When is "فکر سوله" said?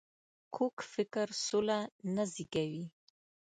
0.93-1.79